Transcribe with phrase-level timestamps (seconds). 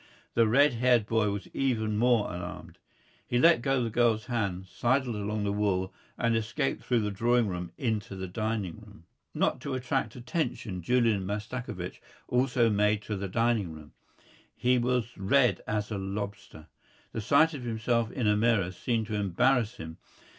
[0.33, 2.79] The red haired boy was even more alarmed.
[3.27, 7.47] He let go the girl's hand, sidled along the wall, and escaped through the drawing
[7.47, 9.05] room into the dining room.
[9.35, 13.91] Not to attract attention, Julian Mastakovich also made for the dining room.
[14.55, 16.65] He was red as a lobster.
[17.11, 19.97] The sight of himself in a mirror seemed to embarrass him.